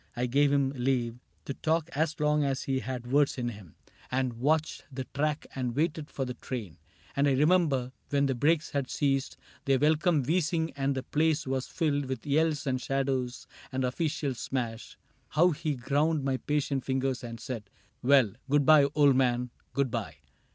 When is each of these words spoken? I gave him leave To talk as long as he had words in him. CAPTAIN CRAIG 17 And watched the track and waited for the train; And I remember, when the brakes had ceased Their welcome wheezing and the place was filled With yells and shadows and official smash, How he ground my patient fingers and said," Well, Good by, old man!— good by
I 0.15 0.25
gave 0.25 0.51
him 0.51 0.73
leave 0.75 1.19
To 1.45 1.53
talk 1.53 1.87
as 1.95 2.19
long 2.19 2.43
as 2.43 2.63
he 2.63 2.79
had 2.79 3.05
words 3.11 3.37
in 3.37 3.49
him. 3.49 3.75
CAPTAIN 3.75 3.83
CRAIG 3.85 4.09
17 4.09 4.19
And 4.19 4.33
watched 4.41 4.85
the 4.91 5.03
track 5.13 5.45
and 5.53 5.75
waited 5.75 6.09
for 6.09 6.25
the 6.25 6.33
train; 6.33 6.77
And 7.15 7.27
I 7.27 7.33
remember, 7.35 7.91
when 8.09 8.25
the 8.25 8.33
brakes 8.33 8.71
had 8.71 8.89
ceased 8.89 9.37
Their 9.65 9.77
welcome 9.77 10.23
wheezing 10.23 10.71
and 10.75 10.95
the 10.95 11.03
place 11.03 11.45
was 11.45 11.67
filled 11.67 12.05
With 12.05 12.25
yells 12.25 12.65
and 12.65 12.81
shadows 12.81 13.45
and 13.71 13.83
official 13.83 14.33
smash, 14.33 14.97
How 15.29 15.51
he 15.51 15.75
ground 15.75 16.23
my 16.23 16.37
patient 16.37 16.83
fingers 16.83 17.23
and 17.23 17.39
said," 17.39 17.69
Well, 18.01 18.33
Good 18.49 18.65
by, 18.65 18.85
old 18.95 19.15
man!— 19.15 19.51
good 19.75 19.91
by 19.91 20.15